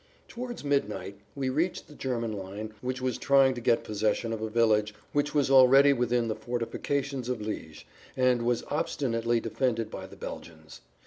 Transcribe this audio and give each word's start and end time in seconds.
Towards 0.27 0.63
midnight 0.63 1.19
we 1.35 1.49
reached 1.49 1.87
the 1.87 1.93
German 1.93 2.33
line 2.33 2.73
which 2.81 3.03
was 3.03 3.19
trying 3.19 3.53
to 3.53 3.61
get 3.61 3.83
possession 3.83 4.33
of 4.33 4.41
a 4.41 4.49
village 4.49 4.95
which 5.13 5.35
was 5.35 5.51
already 5.51 5.93
within 5.93 6.27
the 6.27 6.33
fortifications 6.33 7.29
of 7.29 7.37
Liège, 7.37 7.83
and 8.17 8.41
was 8.41 8.63
obstinately 8.71 9.39
defended 9.39 9.91
by 9.91 10.07
the 10.07 10.15
Belgians. 10.17 10.81